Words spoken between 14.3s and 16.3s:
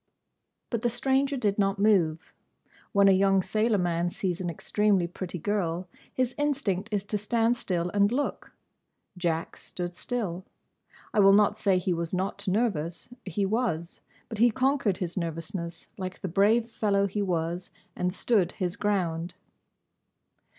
he conquered his nervousness, like the